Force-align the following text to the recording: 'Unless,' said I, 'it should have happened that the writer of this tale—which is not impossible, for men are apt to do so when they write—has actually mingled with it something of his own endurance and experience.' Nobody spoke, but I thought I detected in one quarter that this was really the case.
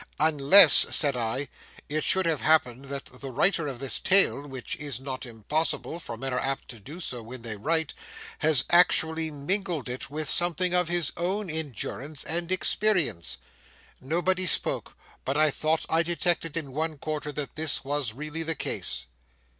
'Unless,' 0.19 0.87
said 0.89 1.15
I, 1.15 1.47
'it 1.87 2.03
should 2.03 2.25
have 2.25 2.41
happened 2.41 2.85
that 2.85 3.05
the 3.05 3.29
writer 3.31 3.67
of 3.67 3.77
this 3.77 3.99
tale—which 3.99 4.75
is 4.77 4.99
not 4.99 5.27
impossible, 5.27 5.99
for 5.99 6.17
men 6.17 6.33
are 6.33 6.39
apt 6.39 6.69
to 6.69 6.79
do 6.79 6.99
so 6.99 7.21
when 7.21 7.43
they 7.43 7.55
write—has 7.55 8.65
actually 8.71 9.29
mingled 9.29 9.87
with 10.09 10.27
it 10.27 10.27
something 10.27 10.73
of 10.73 10.87
his 10.87 11.11
own 11.17 11.51
endurance 11.51 12.23
and 12.23 12.51
experience.' 12.51 13.37
Nobody 13.99 14.47
spoke, 14.47 14.97
but 15.23 15.37
I 15.37 15.51
thought 15.51 15.85
I 15.87 16.01
detected 16.01 16.57
in 16.57 16.71
one 16.71 16.97
quarter 16.97 17.31
that 17.33 17.55
this 17.55 17.83
was 17.83 18.11
really 18.13 18.41
the 18.41 18.55
case. 18.55 19.05